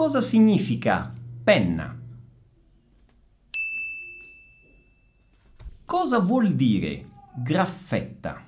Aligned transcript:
Cosa 0.00 0.22
significa 0.22 1.12
penna? 1.44 1.94
Cosa 5.84 6.18
vuol 6.18 6.54
dire 6.54 7.06
graffetta? 7.34 8.42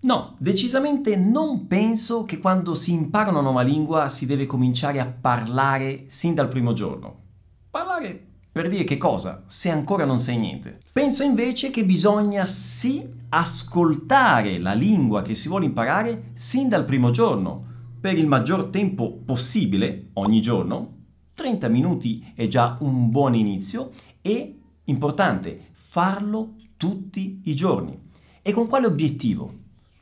No, 0.00 0.34
decisamente 0.36 1.16
non 1.16 1.66
penso 1.66 2.24
che 2.24 2.38
quando 2.38 2.74
si 2.74 2.92
impara 2.92 3.30
una 3.30 3.40
nuova 3.40 3.62
lingua 3.62 4.10
si 4.10 4.26
deve 4.26 4.44
cominciare 4.44 5.00
a 5.00 5.06
parlare 5.06 6.04
sin 6.08 6.34
dal 6.34 6.48
primo 6.48 6.74
giorno. 6.74 7.22
Parlare 7.70 8.26
per 8.52 8.68
dire 8.68 8.84
che 8.84 8.98
cosa, 8.98 9.44
se 9.46 9.70
ancora 9.70 10.04
non 10.04 10.18
sai 10.18 10.36
niente. 10.36 10.80
Penso 10.92 11.22
invece 11.22 11.70
che 11.70 11.86
bisogna 11.86 12.44
sì 12.44 13.10
ascoltare 13.30 14.58
la 14.58 14.74
lingua 14.74 15.22
che 15.22 15.32
si 15.32 15.48
vuole 15.48 15.64
imparare 15.64 16.32
sin 16.34 16.68
dal 16.68 16.84
primo 16.84 17.10
giorno, 17.10 17.72
per 18.04 18.18
il 18.18 18.26
maggior 18.26 18.64
tempo 18.64 19.22
possibile, 19.24 20.10
ogni 20.14 20.42
giorno. 20.42 20.96
30 21.32 21.68
minuti 21.68 22.32
è 22.34 22.46
già 22.48 22.76
un 22.80 23.08
buon 23.08 23.34
inizio 23.34 23.92
e, 24.20 24.58
importante, 24.84 25.68
farlo 25.72 26.56
tutti 26.76 27.40
i 27.44 27.54
giorni. 27.54 27.98
E 28.42 28.52
con 28.52 28.66
quale 28.66 28.88
obiettivo? 28.88 29.54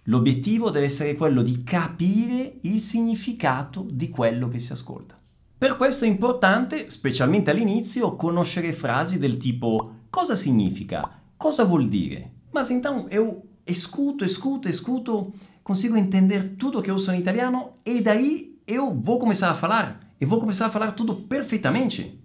L'obiettivo 0.07 0.71
deve 0.71 0.87
essere 0.87 1.15
quello 1.15 1.43
di 1.43 1.63
capire 1.63 2.59
il 2.63 2.81
significato 2.81 3.87
di 3.89 4.09
quello 4.09 4.49
che 4.49 4.59
si 4.59 4.73
ascolta. 4.73 5.17
Per 5.57 5.77
questo 5.77 6.05
è 6.05 6.09
importante, 6.09 6.91
specialmente 6.91 7.53
all'inizio, 7.53 8.17
conoscere 8.17 8.73
frasi 8.73 9.21
del 9.21 9.37
tipo 9.37 10.07
cosa 10.11 10.35
significa, 10.35 11.09
cosa 11.37 11.63
vuol 11.63 11.87
dire. 11.87 12.33
Mas 12.51 12.69
então 12.71 13.07
eu 13.11 13.45
escuto, 13.67 14.25
escuto, 14.25 14.69
escuto, 14.69 15.33
consigo 15.63 15.97
entender 15.97 16.57
tudo 16.57 16.83
que 16.83 16.91
eu 16.91 16.99
em 17.15 17.21
italiano 17.21 17.73
e 17.85 18.01
daí 18.01 18.59
eu 18.67 18.93
vou 18.93 19.19
começar 19.19 19.51
a 19.51 19.55
falar 19.55 20.01
e 20.21 20.25
vou 20.25 20.41
começar 20.41 20.67
a 20.67 20.71
falar 20.71 20.93
tudo 20.93 21.15
perfeitamente? 21.15 22.21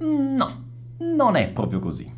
No, 0.00 0.64
non 1.00 1.36
è 1.36 1.48
proprio 1.48 1.80
così. 1.80 2.12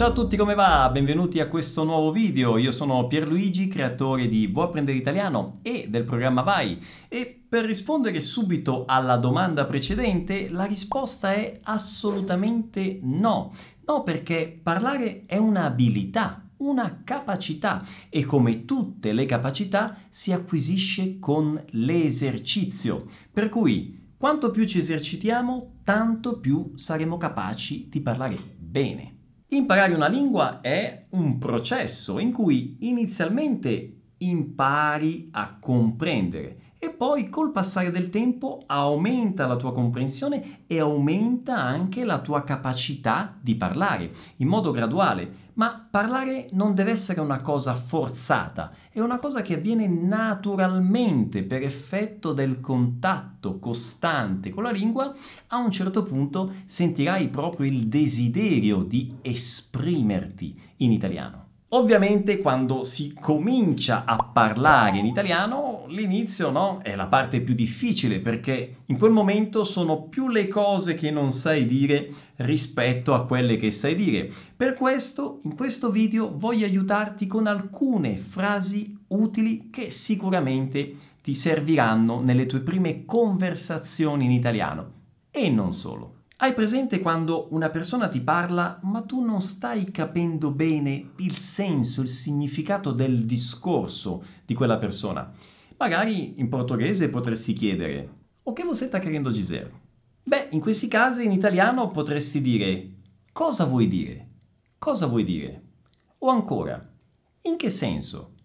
Ciao 0.00 0.08
a 0.08 0.12
tutti, 0.12 0.38
come 0.38 0.54
va? 0.54 0.88
Benvenuti 0.90 1.40
a 1.40 1.48
questo 1.48 1.84
nuovo 1.84 2.10
video. 2.10 2.56
Io 2.56 2.70
sono 2.70 3.06
Pierluigi, 3.06 3.68
creatore 3.68 4.28
di 4.28 4.46
Vuoi 4.46 4.64
apprendere 4.64 4.96
italiano 4.96 5.58
e 5.60 5.88
del 5.90 6.04
programma 6.04 6.40
Vai. 6.40 6.82
E 7.06 7.42
per 7.46 7.66
rispondere 7.66 8.18
subito 8.20 8.86
alla 8.86 9.18
domanda 9.18 9.66
precedente, 9.66 10.48
la 10.48 10.64
risposta 10.64 11.34
è 11.34 11.60
assolutamente 11.64 12.98
no. 13.02 13.52
No, 13.84 14.02
perché 14.02 14.58
parlare 14.62 15.24
è 15.26 15.36
un'abilità, 15.36 16.48
una 16.56 17.02
capacità 17.04 17.84
e 18.08 18.24
come 18.24 18.64
tutte 18.64 19.12
le 19.12 19.26
capacità 19.26 19.98
si 20.08 20.32
acquisisce 20.32 21.18
con 21.18 21.62
l'esercizio. 21.72 23.04
Per 23.30 23.50
cui 23.50 24.14
quanto 24.16 24.50
più 24.50 24.64
ci 24.64 24.78
esercitiamo, 24.78 25.80
tanto 25.84 26.38
più 26.38 26.72
saremo 26.76 27.18
capaci 27.18 27.90
di 27.90 28.00
parlare 28.00 28.38
bene. 28.56 29.18
Imparare 29.52 29.94
una 29.94 30.06
lingua 30.06 30.60
è 30.60 31.06
un 31.10 31.38
processo 31.38 32.20
in 32.20 32.30
cui 32.30 32.76
inizialmente 32.82 34.02
impari 34.18 35.28
a 35.32 35.58
comprendere 35.58 36.69
e 36.82 36.88
poi 36.88 37.28
col 37.28 37.52
passare 37.52 37.90
del 37.90 38.08
tempo 38.08 38.62
aumenta 38.64 39.46
la 39.46 39.56
tua 39.56 39.72
comprensione 39.72 40.62
e 40.66 40.80
aumenta 40.80 41.54
anche 41.54 42.04
la 42.04 42.20
tua 42.20 42.42
capacità 42.42 43.36
di 43.38 43.54
parlare 43.54 44.10
in 44.36 44.48
modo 44.48 44.70
graduale 44.70 45.48
ma 45.60 45.86
parlare 45.90 46.48
non 46.52 46.74
deve 46.74 46.92
essere 46.92 47.20
una 47.20 47.42
cosa 47.42 47.74
forzata, 47.74 48.72
è 48.90 48.98
una 49.00 49.18
cosa 49.18 49.42
che 49.42 49.56
avviene 49.56 49.86
naturalmente 49.86 51.42
per 51.42 51.62
effetto 51.62 52.32
del 52.32 52.60
contatto 52.60 53.58
costante 53.58 54.48
con 54.48 54.62
la 54.62 54.70
lingua. 54.70 55.14
A 55.48 55.58
un 55.58 55.70
certo 55.70 56.02
punto 56.02 56.54
sentirai 56.64 57.28
proprio 57.28 57.70
il 57.70 57.88
desiderio 57.88 58.82
di 58.82 59.16
esprimerti 59.20 60.58
in 60.76 60.92
italiano. 60.92 61.48
Ovviamente 61.72 62.38
quando 62.38 62.82
si 62.82 63.14
comincia 63.14 64.04
a 64.04 64.16
parlare 64.16 64.98
in 64.98 65.06
italiano, 65.06 65.84
l'inizio 65.86 66.50
no, 66.50 66.80
è 66.82 66.96
la 66.96 67.06
parte 67.06 67.40
più 67.42 67.54
difficile 67.54 68.18
perché 68.18 68.78
in 68.86 68.98
quel 68.98 69.12
momento 69.12 69.62
sono 69.62 70.02
più 70.02 70.28
le 70.28 70.48
cose 70.48 70.94
che 70.94 71.12
non 71.12 71.30
sai 71.30 71.66
dire 71.66 72.12
rispetto 72.38 73.14
a 73.14 73.24
quelle 73.24 73.56
che 73.56 73.70
sai 73.70 73.94
dire. 73.94 74.32
Per 74.56 74.74
questo 74.74 75.38
in 75.44 75.54
questo 75.54 75.92
video 75.92 76.36
voglio 76.36 76.66
aiutarti 76.66 77.28
con 77.28 77.46
alcune 77.46 78.18
frasi 78.18 78.98
utili 79.08 79.70
che 79.70 79.92
sicuramente 79.92 80.92
ti 81.22 81.36
serviranno 81.36 82.20
nelle 82.20 82.46
tue 82.46 82.62
prime 82.62 83.04
conversazioni 83.04 84.24
in 84.24 84.32
italiano 84.32 84.92
e 85.30 85.48
non 85.48 85.72
solo. 85.72 86.19
Hai 86.42 86.54
presente 86.54 87.00
quando 87.00 87.48
una 87.50 87.68
persona 87.68 88.08
ti 88.08 88.22
parla 88.22 88.80
ma 88.84 89.02
tu 89.02 89.22
non 89.22 89.42
stai 89.42 89.90
capendo 89.90 90.50
bene 90.50 91.10
il 91.16 91.34
senso, 91.36 92.00
il 92.00 92.08
significato 92.08 92.92
del 92.92 93.26
discorso 93.26 94.24
di 94.46 94.54
quella 94.54 94.78
persona? 94.78 95.30
Magari 95.76 96.40
in 96.40 96.48
portoghese 96.48 97.10
potresti 97.10 97.52
chiedere 97.52 98.08
O 98.44 98.54
che 98.54 98.64
você 98.64 98.86
está 98.86 99.00
querendo 99.00 99.30
dizer? 99.30 99.70
Beh, 100.22 100.48
in 100.52 100.60
questi 100.60 100.88
casi 100.88 101.24
in 101.24 101.32
italiano 101.32 101.90
potresti 101.90 102.40
dire 102.40 102.90
Cosa 103.32 103.66
vuoi 103.66 103.86
dire? 103.86 104.28
Cosa 104.78 105.04
vuoi 105.08 105.24
dire? 105.24 105.62
O 106.20 106.30
ancora 106.30 106.80
In 107.42 107.58
che 107.58 107.68
senso? 107.68 108.36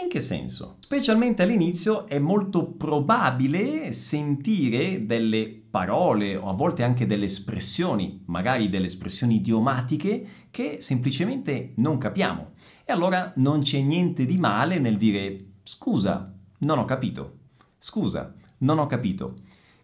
In 0.00 0.08
che 0.08 0.20
senso? 0.20 0.76
Specialmente 0.78 1.42
all'inizio 1.42 2.06
è 2.06 2.20
molto 2.20 2.66
probabile 2.66 3.92
sentire 3.92 5.04
delle 5.04 5.48
parole 5.48 6.36
o 6.36 6.48
a 6.48 6.52
volte 6.52 6.84
anche 6.84 7.04
delle 7.04 7.24
espressioni, 7.24 8.22
magari 8.26 8.68
delle 8.68 8.86
espressioni 8.86 9.36
idiomatiche, 9.36 10.26
che 10.50 10.76
semplicemente 10.80 11.72
non 11.76 11.98
capiamo. 11.98 12.52
E 12.84 12.92
allora 12.92 13.32
non 13.36 13.62
c'è 13.62 13.80
niente 13.80 14.24
di 14.24 14.38
male 14.38 14.78
nel 14.78 14.96
dire 14.96 15.46
scusa, 15.64 16.32
non 16.58 16.78
ho 16.78 16.84
capito. 16.84 17.38
Scusa, 17.78 18.32
non 18.58 18.78
ho 18.78 18.86
capito. 18.86 19.34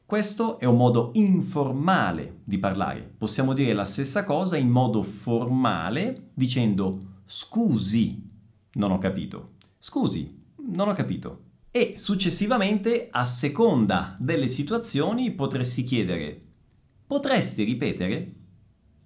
Questo 0.06 0.60
è 0.60 0.64
un 0.64 0.76
modo 0.76 1.10
informale 1.14 2.40
di 2.44 2.58
parlare. 2.58 3.00
Possiamo 3.18 3.52
dire 3.52 3.72
la 3.72 3.84
stessa 3.84 4.22
cosa 4.22 4.56
in 4.56 4.68
modo 4.68 5.02
formale 5.02 6.30
dicendo 6.34 7.00
scusi, 7.26 8.30
non 8.74 8.92
ho 8.92 8.98
capito. 8.98 9.53
Scusi, 9.86 10.34
non 10.68 10.88
ho 10.88 10.94
capito. 10.94 11.42
E 11.70 11.92
successivamente, 11.98 13.08
a 13.10 13.26
seconda 13.26 14.16
delle 14.18 14.48
situazioni, 14.48 15.32
potresti 15.32 15.84
chiedere 15.84 16.40
potresti 17.06 17.64
ripetere? 17.64 18.32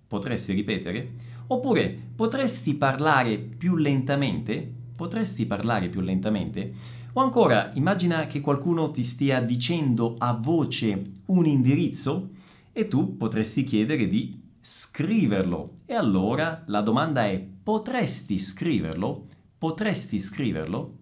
Potresti 0.07 0.53
ripetere? 0.53 1.15
Oppure 1.49 1.99
potresti 2.15 2.77
parlare 2.77 3.39
più 3.39 3.75
lentamente? 3.75 4.73
Potresti 4.95 5.47
parlare 5.47 5.89
più 5.89 6.01
lentamente? 6.01 6.73
O 7.15 7.23
ancora, 7.23 7.73
immagina 7.75 8.29
che 8.29 8.41
qualcuno 8.41 8.93
ti 8.93 9.03
stia 9.03 9.41
dicendo 9.41 10.15
a 10.17 10.33
voce 10.33 11.23
un 11.27 11.45
indirizzo 11.45 12.31
e 12.71 12.87
tu 12.87 13.17
potresti 13.17 13.65
chiedere 13.65 14.07
di 14.07 14.41
scriverlo. 14.61 15.79
E 15.87 15.95
allora 15.95 16.63
la 16.67 16.83
domanda 16.83 17.27
è 17.27 17.45
potresti 17.65 18.39
scriverlo? 18.39 19.27
Potresti 19.59 20.21
scriverlo? 20.21 20.93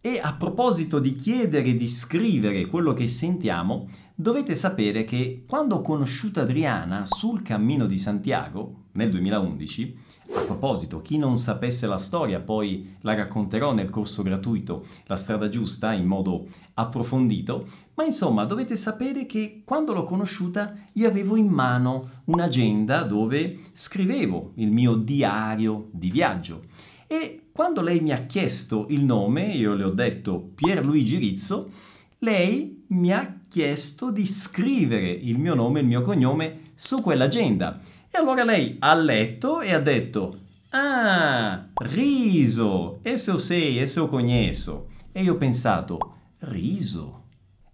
E 0.00 0.20
a 0.22 0.32
proposito 0.34 1.00
di 1.00 1.16
chiedere 1.16 1.74
di 1.74 1.88
scrivere 1.88 2.66
quello 2.66 2.92
che 2.92 3.08
sentiamo, 3.08 3.88
dovete 4.14 4.54
sapere 4.54 5.02
che 5.02 5.42
quando 5.48 5.74
ho 5.74 5.82
conosciuto 5.82 6.40
Adriana 6.40 7.04
sul 7.06 7.42
cammino 7.42 7.86
di 7.86 7.98
Santiago 7.98 8.84
nel 8.92 9.10
2011, 9.10 9.98
a 10.32 10.42
proposito, 10.42 11.02
chi 11.02 11.18
non 11.18 11.36
sapesse 11.36 11.88
la 11.88 11.98
storia, 11.98 12.38
poi 12.38 12.94
la 13.00 13.16
racconterò 13.16 13.72
nel 13.74 13.90
corso 13.90 14.22
gratuito 14.22 14.86
La 15.06 15.16
strada 15.16 15.48
giusta 15.48 15.92
in 15.92 16.06
modo 16.06 16.46
approfondito, 16.74 17.66
ma 17.94 18.04
insomma 18.04 18.44
dovete 18.44 18.76
sapere 18.76 19.26
che 19.26 19.62
quando 19.64 19.92
l'ho 19.92 20.04
conosciuta 20.04 20.72
io 20.92 21.08
avevo 21.08 21.34
in 21.34 21.48
mano 21.48 22.22
un'agenda 22.26 23.02
dove 23.02 23.58
scrivevo 23.72 24.52
il 24.54 24.70
mio 24.70 24.94
diario 24.94 25.88
di 25.90 26.12
viaggio 26.12 26.62
e 27.08 27.48
quando 27.52 27.80
lei 27.80 28.00
mi 28.00 28.12
ha 28.12 28.26
chiesto 28.26 28.86
il 28.90 29.02
nome, 29.02 29.46
io 29.46 29.74
le 29.74 29.84
ho 29.84 29.90
detto 29.90 30.50
Pierluigi 30.54 31.16
Rizzo, 31.16 31.70
lei 32.18 32.84
mi 32.88 33.12
ha 33.12 33.40
chiesto 33.48 34.10
di 34.10 34.26
scrivere 34.26 35.10
il 35.10 35.38
mio 35.38 35.54
nome 35.54 35.78
e 35.78 35.82
il 35.82 35.88
mio 35.88 36.02
cognome 36.02 36.72
su 36.74 37.00
quell'agenda. 37.00 37.80
E 38.10 38.18
allora 38.18 38.44
lei 38.44 38.76
ha 38.78 38.94
letto 38.94 39.60
e 39.60 39.72
ha 39.72 39.80
detto 39.80 40.40
Ah, 40.70 41.68
riso, 41.76 42.98
esse 43.02 43.30
eu 43.30 43.38
sei, 43.38 43.78
esse 43.78 43.98
eu 43.98 44.08
conheço. 44.08 44.88
E 45.10 45.22
io 45.22 45.32
ho 45.32 45.36
pensato, 45.36 45.98
riso? 46.40 47.22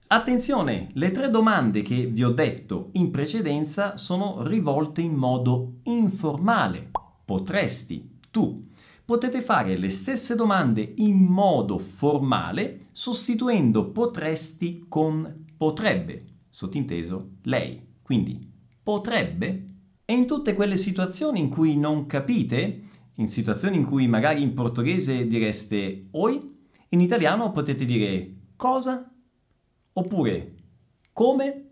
Attenzione, 0.06 0.90
le 0.92 1.10
tre 1.10 1.28
domande 1.28 1.82
che 1.82 2.06
vi 2.06 2.22
ho 2.22 2.30
detto 2.30 2.90
in 2.92 3.10
precedenza 3.10 3.96
sono 3.96 4.46
rivolte 4.46 5.00
in 5.00 5.14
modo 5.14 5.80
informale. 5.82 6.90
Potresti, 7.24 8.20
tu. 8.30 8.72
Potete 9.04 9.42
fare 9.42 9.76
le 9.76 9.90
stesse 9.90 10.34
domande 10.34 10.94
in 10.96 11.18
modo 11.18 11.78
formale 11.78 12.86
sostituendo 12.92 13.90
potresti 13.90 14.86
con 14.88 15.44
potrebbe, 15.56 16.24
sottinteso 16.48 17.32
lei. 17.42 17.86
Quindi 18.00 18.50
potrebbe? 18.82 19.68
E 20.06 20.14
in 20.14 20.26
tutte 20.26 20.54
quelle 20.54 20.78
situazioni 20.78 21.40
in 21.40 21.50
cui 21.50 21.76
non 21.76 22.06
capite, 22.06 22.82
in 23.16 23.28
situazioni 23.28 23.76
in 23.76 23.84
cui 23.84 24.06
magari 24.06 24.40
in 24.40 24.54
portoghese 24.54 25.26
direste 25.26 26.06
oi, 26.12 26.56
in 26.88 27.00
italiano 27.00 27.52
potete 27.52 27.84
dire 27.84 28.34
cosa 28.56 29.12
oppure 29.92 30.54
come 31.12 31.63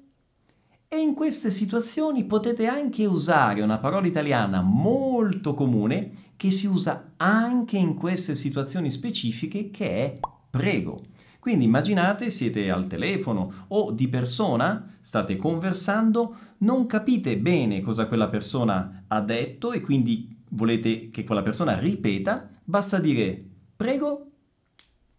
e 0.93 1.01
in 1.01 1.15
queste 1.15 1.51
situazioni 1.51 2.25
potete 2.25 2.67
anche 2.67 3.07
usare 3.07 3.63
una 3.63 3.79
parola 3.79 4.07
italiana 4.07 4.61
molto 4.61 5.55
comune 5.55 6.35
che 6.37 6.51
si 6.51 6.67
usa 6.67 7.13
anche 7.17 7.79
in 7.79 7.95
queste 7.95 8.35
situazioni 8.35 8.91
specifiche 8.91 9.71
che 9.71 9.89
è 9.89 10.21
prego. 10.51 11.01
Quindi 11.39 11.65
immaginate 11.65 12.29
siete 12.29 12.71
al 12.71 12.89
telefono 12.89 13.65
o 13.69 13.91
di 13.91 14.07
persona, 14.07 14.99
state 15.01 15.37
conversando, 15.37 16.37
non 16.59 16.85
capite 16.85 17.39
bene 17.39 17.81
cosa 17.81 18.07
quella 18.07 18.29
persona 18.29 19.05
ha 19.09 19.21
detto 19.23 19.73
e 19.73 19.81
quindi 19.81 20.43
volete 20.51 21.09
che 21.09 21.25
quella 21.25 21.41
persona 21.41 21.79
ripeta, 21.79 22.51
basta 22.63 22.99
dire 22.99 23.43
prego, 23.75 24.27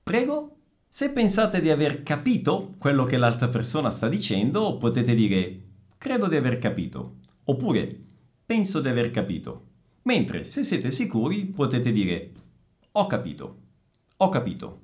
prego 0.04 0.58
se 0.88 1.10
pensate 1.10 1.60
di 1.60 1.72
aver 1.72 2.04
capito 2.04 2.76
quello 2.78 3.06
che 3.06 3.18
l'altra 3.18 3.48
persona 3.48 3.90
sta 3.90 4.08
dicendo, 4.08 4.78
potete 4.78 5.16
dire 5.16 5.63
credo 6.04 6.28
di 6.28 6.36
aver 6.36 6.60
capito 6.60 7.20
oppure 7.46 7.98
penso 8.46 8.82
di 8.82 8.90
aver 8.90 9.10
capito. 9.10 9.68
Mentre 10.02 10.44
se 10.44 10.62
siete 10.62 10.92
sicuri 10.92 11.46
potete 11.46 11.94
dire 11.94 12.32
ho 12.92 13.08
capito, 13.08 13.60
ho 14.18 14.28
capito, 14.28 14.82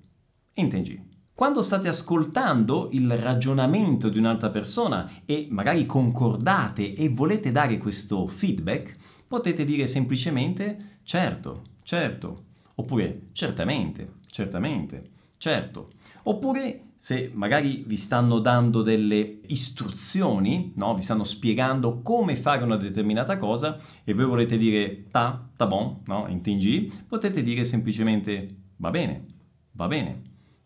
intendi. 0.54 0.98
Quando 1.34 1.62
state 1.62 1.90
ascoltando 1.90 2.88
il 2.94 3.18
ragionamento 3.18 4.08
di 4.08 4.18
un'altra 4.18 4.50
persona 4.50 5.12
e 5.26 5.48
magari 5.52 5.86
concordate 5.86 6.94
e 6.94 7.10
volete 7.10 7.52
dare 7.52 7.78
questo 7.78 8.26
feedback, 8.28 8.96
potete 9.28 9.66
dire 9.66 9.88
semplicemente 9.88 11.00
certo, 11.04 11.64
certo, 11.84 12.46
oppure 12.76 13.28
certamente, 13.34 14.20
certamente, 14.28 15.10
certo. 15.38 15.90
Oppure 16.24 16.89
se 17.00 17.32
magari 17.34 17.86
vi 17.88 17.96
stanno 17.96 18.40
dando 18.40 18.82
delle 18.82 19.40
istruzioni, 19.48 20.74
no? 20.76 20.94
vi 20.96 21.02
stanno 21.02 21.24
spiegando 21.24 22.02
come 22.02 22.36
fare 22.36 22.64
una 22.64 22.76
determinata 22.76 23.38
cosa 23.38 23.80
e 24.04 24.14
voi 24.14 24.26
volete 24.26 24.58
dire 24.58 25.06
ta, 25.10 25.50
ta 25.56 25.66
bon, 25.66 26.02
no? 26.06 26.28
intendi, 26.28 26.92
potete 27.08 27.42
dire 27.42 27.64
semplicemente 27.64 28.56
va 28.76 28.90
bene, 28.90 29.26
va 29.72 29.88
bene, 29.88 30.22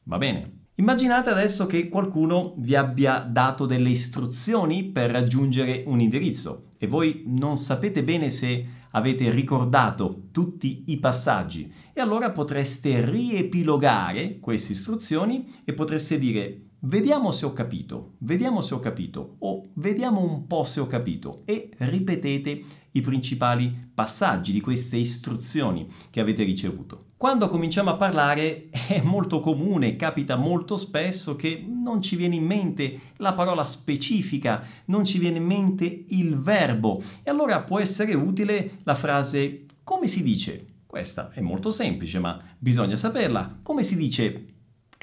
va 0.05 0.17
bene. 0.17 0.61
Immaginate 0.75 1.29
adesso 1.29 1.67
che 1.67 1.87
qualcuno 1.87 2.55
vi 2.57 2.75
abbia 2.75 3.19
dato 3.19 3.67
delle 3.67 3.89
istruzioni 3.89 4.85
per 4.85 5.11
raggiungere 5.11 5.83
un 5.85 5.99
indirizzo 6.01 6.69
e 6.79 6.87
voi 6.87 7.25
non 7.27 7.57
sapete 7.57 8.03
bene 8.03 8.31
se 8.31 8.81
avete 8.93 9.29
ricordato 9.29 10.23
tutti 10.31 10.85
i 10.87 10.97
passaggi. 10.97 11.71
E 11.93 12.01
allora 12.01 12.31
potreste 12.31 13.05
riepilogare 13.05 14.39
queste 14.39 14.73
istruzioni 14.73 15.61
e 15.63 15.73
potreste 15.73 16.17
dire 16.17 16.61
vediamo 16.85 17.31
se 17.31 17.45
ho 17.45 17.53
capito, 17.53 18.13
vediamo 18.19 18.61
se 18.61 18.73
ho 18.73 18.79
capito 18.79 19.35
o 19.39 19.67
vediamo 19.73 20.21
un 20.21 20.47
po' 20.47 20.63
se 20.63 20.79
ho 20.79 20.87
capito 20.87 21.43
e 21.45 21.69
ripetete 21.77 22.63
i 22.91 23.01
principali 23.01 23.89
passaggi 23.93 24.51
di 24.51 24.61
queste 24.61 24.97
istruzioni 24.97 25.87
che 26.09 26.19
avete 26.19 26.43
ricevuto. 26.43 27.11
Quando 27.17 27.47
cominciamo 27.47 27.89
a 27.89 27.95
parlare 27.95 28.69
è 28.87 29.01
molto 29.01 29.39
comune, 29.39 29.95
capita 29.95 30.35
molto 30.35 30.75
spesso 30.75 31.35
che 31.35 31.65
non 31.65 32.01
ci 32.01 32.15
viene 32.15 32.35
in 32.35 32.45
mente 32.45 32.99
la 33.17 33.33
parola 33.33 33.63
specifica, 33.63 34.65
non 34.85 35.05
ci 35.05 35.19
viene 35.19 35.37
in 35.37 35.45
mente 35.45 36.05
il 36.09 36.37
verbo 36.37 37.01
e 37.23 37.29
allora 37.29 37.61
può 37.61 37.79
essere 37.79 38.13
utile 38.13 38.79
la 38.83 38.95
frase 38.95 39.65
come 39.83 40.07
si 40.07 40.23
dice? 40.23 40.67
Questa 40.85 41.31
è 41.31 41.41
molto 41.41 41.71
semplice 41.71 42.19
ma 42.19 42.39
bisogna 42.57 42.95
saperla. 42.95 43.59
Come 43.63 43.83
si 43.83 43.95
dice 43.95 44.52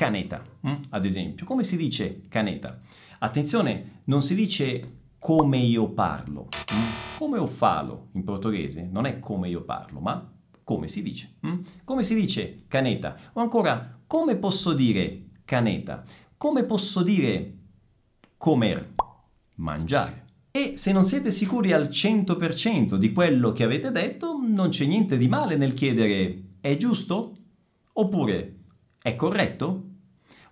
caneta, 0.01 0.43
hm? 0.63 0.75
ad 0.89 1.05
esempio? 1.05 1.45
Come 1.45 1.63
si 1.63 1.77
dice 1.77 2.23
caneta? 2.31 2.81
Attenzione, 3.19 4.01
non 4.05 4.23
si 4.23 4.35
dice 4.35 4.81
come 5.19 5.59
io 5.59 5.91
parlo, 5.91 6.49
hm? 6.73 7.19
come 7.19 7.37
o 7.37 7.47
falo 7.47 8.09
in 8.13 8.25
portoghese, 8.25 8.89
non 8.91 9.05
è 9.05 9.19
come 9.19 9.51
io 9.51 9.61
parlo, 9.61 10.01
ma 10.01 10.27
come 10.65 10.89
si 10.89 11.03
dice? 11.03 11.35
Hm? 11.41 11.61
Come 11.85 12.03
si 12.03 12.15
dice 12.15 12.63
caneta? 12.67 13.15
O 13.35 13.43
ancora, 13.43 14.01
come 14.07 14.37
posso 14.37 14.73
dire 14.73 15.25
caneta? 15.45 16.03
Come 16.39 16.65
posso 16.65 17.03
dire 17.03 17.57
comer? 18.39 18.95
Mangiare. 19.57 20.25
E 20.51 20.79
se 20.79 20.93
non 20.93 21.05
siete 21.05 21.31
sicuri 21.31 21.75
al 21.75 21.91
100% 21.91 22.95
di 22.95 23.13
quello 23.13 23.53
che 23.53 23.65
avete 23.65 23.93
detto, 23.93 24.39
non 24.43 24.71
c'è 24.71 24.87
niente 24.87 25.19
di 25.19 25.29
male 25.29 25.57
nel 25.59 25.75
chiedere 25.75 26.55
è 26.63 26.79
giusto? 26.79 27.37
Oppure 27.93 28.61
è 29.03 29.15
corretto? 29.15 29.89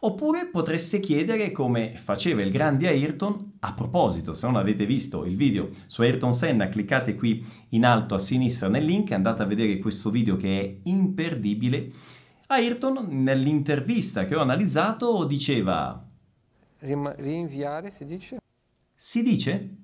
Oppure 0.01 0.47
potreste 0.47 1.01
chiedere 1.01 1.51
come 1.51 1.93
faceva 1.97 2.43
il 2.43 2.53
grande 2.53 2.87
Ayrton, 2.87 3.55
a 3.61 3.73
proposito, 3.73 4.33
se 4.33 4.47
non 4.47 4.55
avete 4.55 4.87
visto 4.87 5.25
il 5.25 5.35
video 5.35 5.71
su 5.87 6.03
Ayrton 6.03 6.33
Senna, 6.33 6.69
cliccate 6.69 7.17
qui 7.17 7.45
in 7.71 7.85
alto 7.85 8.15
a 8.15 8.21
sinistra 8.21 8.69
nel 8.69 8.85
link, 8.85 9.11
andate 9.11 9.43
a 9.43 9.47
vedere 9.47 9.79
questo 9.79 10.11
video 10.11 10.37
che 10.37 10.61
è 10.61 10.89
imperdibile. 10.89 11.91
Ayrton 12.47 13.09
nell'intervista 13.11 14.25
che 14.25 14.37
ho 14.37 14.41
analizzato 14.41 15.25
diceva... 15.25 16.07
Rinviare 16.79 17.91
si 17.91 18.05
dice? 18.05 18.39
Si 18.95 19.23
dice? 19.25 19.77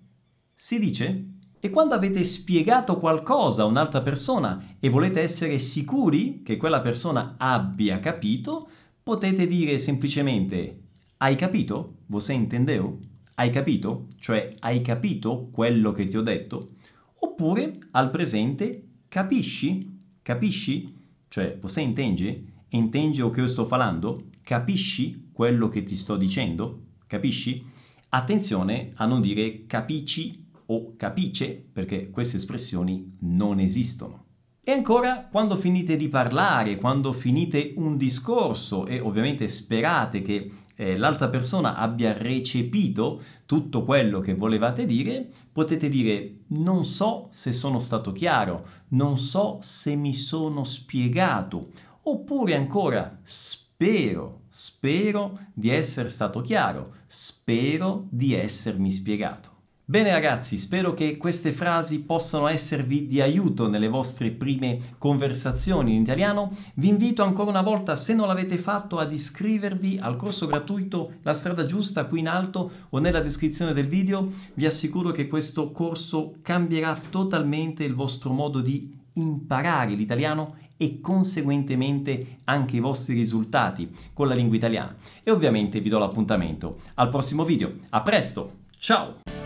Si 0.55 0.79
dice? 0.79 1.25
E 1.59 1.71
quando 1.71 1.95
avete 1.95 2.23
spiegato 2.23 3.01
qualcosa 3.01 3.63
a 3.63 3.67
un'altra 3.67 4.01
persona 4.01 4.77
e 4.79 4.89
volete 4.91 5.23
essere 5.23 5.59
sicuri 5.59 6.43
che 6.45 6.57
quella 6.57 6.81
persona 6.81 7.35
abbia 7.37 7.99
capito, 7.99 8.69
potete 9.05 9.47
dire 9.47 9.79
semplicemente 9.79 10.81
hai 11.19 11.37
capito? 11.37 11.99
Você 12.07 12.33
entendeu? 12.33 12.99
Hai 13.35 13.51
capito? 13.51 14.09
Cioè 14.19 14.57
hai 14.61 14.81
capito 14.81 15.51
quello 15.53 15.93
che 15.93 16.07
ti 16.07 16.17
ho 16.17 16.23
detto? 16.23 16.77
Oppure 17.21 17.79
al 17.93 18.11
presente 18.11 19.03
capisci? 19.09 20.01
Capisci? 20.23 20.93
Cioè 21.29 21.59
você 21.61 21.83
entende? 21.83 22.45
Entende 22.69 23.21
o 23.23 23.31
che 23.31 23.41
io 23.41 23.47
sto 23.47 23.65
parlando? 23.65 24.31
Capisci 24.43 25.29
quello 25.33 25.69
che 25.69 25.83
ti 25.83 25.97
sto 25.97 26.17
dicendo? 26.17 26.85
Capisci? 27.07 27.63
Attenzione 28.09 28.93
a 28.95 29.05
non 29.05 29.21
dire 29.21 29.67
capisci 29.67 30.47
o 30.67 30.97
capice 30.97 31.63
perché 31.73 32.09
queste 32.09 32.39
espressioni 32.39 33.17
non 33.21 33.61
esistono. 33.61 34.24
E 34.67 34.73
ancora, 34.73 35.29
quando 35.31 35.57
finite 35.57 35.95
di 35.95 36.09
parlare, 36.09 36.79
quando 36.79 37.13
finite 37.13 37.75
un 37.77 37.99
discorso 37.99 38.87
e 38.87 38.99
ovviamente 38.99 39.47
sperate 39.47 40.23
che 40.23 40.51
eh, 40.75 40.97
l'altra 40.97 41.29
persona 41.29 41.77
abbia 41.77 42.17
recepito 42.17 43.21
tutto 43.45 43.85
quello 43.85 44.21
che 44.21 44.35
volevate 44.35 44.87
dire, 44.87 45.29
potete 45.53 45.91
dire 45.91 46.45
non 46.49 46.87
so 46.87 47.29
se 47.31 47.53
sono 47.53 47.79
stato 47.79 48.13
chiaro, 48.13 48.67
non 48.89 49.19
so 49.19 49.59
se 49.61 49.97
mi 49.97 50.15
sono 50.15 50.65
spiegato, 50.65 51.69
oppure 52.05 52.57
ancora 52.57 53.19
spero, 53.23 54.45
spero 54.49 55.41
di 55.53 55.69
essere 55.69 56.09
stato 56.09 56.41
chiaro, 56.41 56.95
spero 57.07 58.07
di 58.09 58.33
essermi 58.33 58.91
spiegato. 58.91 59.54
Bene 59.87 60.13
ragazzi, 60.13 60.57
spero 60.57 60.95
che 60.95 61.19
queste 61.19 61.53
frasi 61.53 62.05
possano 62.05 62.49
esservi 62.49 63.07
di 63.07 63.21
aiuto 63.21 63.69
nelle 63.69 63.89
vostre 63.89 64.31
prime 64.31 64.95
conversazioni 64.97 65.95
in 65.95 66.01
italiano. 66.01 66.57
Vi 66.77 66.89
invito 66.89 67.23
ancora 67.23 67.51
una 67.51 67.61
volta, 67.61 67.95
se 67.95 68.15
non 68.15 68.27
l'avete 68.27 68.57
fatto, 68.57 68.97
ad 68.97 69.13
iscrivervi 69.13 69.99
al 70.01 70.17
corso 70.17 70.47
gratuito 70.47 71.17
La 71.21 71.35
strada 71.35 71.67
giusta 71.67 72.07
qui 72.07 72.21
in 72.21 72.29
alto 72.29 72.71
o 72.89 72.99
nella 72.99 73.21
descrizione 73.21 73.75
del 73.75 73.87
video. 73.87 74.33
Vi 74.55 74.65
assicuro 74.65 75.11
che 75.11 75.29
questo 75.29 75.71
corso 75.71 76.37
cambierà 76.41 76.99
totalmente 77.11 77.85
il 77.85 77.95
vostro 77.95 78.33
modo 78.33 78.61
di 78.61 78.91
imparare 79.13 79.93
l'italiano 79.93 80.55
e 80.79 81.03
conseguentemente 81.03 82.39
anche 82.45 82.77
i 82.77 82.81
vostri 82.81 83.13
risultati 83.13 83.95
con 84.15 84.29
la 84.29 84.35
lingua 84.35 84.57
italiana. 84.57 84.97
E 85.23 85.31
ovviamente 85.31 85.81
vi 85.81 85.91
do 85.91 85.99
l'appuntamento 85.99 86.81
al 86.95 87.11
prossimo 87.11 87.45
video. 87.45 87.71
A 87.91 88.01
presto, 88.01 88.61
ciao! 88.79 89.44